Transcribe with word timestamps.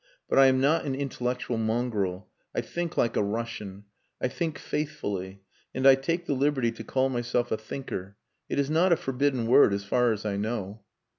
But 0.27 0.39
I 0.39 0.47
am 0.47 0.59
not 0.59 0.83
an 0.83 0.95
intellectual 0.95 1.57
mongrel. 1.59 2.27
I 2.55 2.61
think 2.61 2.97
like 2.97 3.15
a 3.15 3.21
Russian. 3.21 3.83
I 4.19 4.29
think 4.29 4.57
faithfully 4.57 5.43
and 5.75 5.87
I 5.87 5.93
take 5.93 6.25
the 6.25 6.33
liberty 6.33 6.71
to 6.71 6.83
call 6.83 7.07
myself 7.09 7.51
a 7.51 7.57
thinker. 7.57 8.17
It 8.49 8.57
is 8.57 8.71
not 8.71 8.91
a 8.91 8.97
forbidden 8.97 9.45
word, 9.45 9.73
as 9.75 9.85
far 9.85 10.11
as 10.11 10.25
I 10.25 10.37
know." 10.37 10.81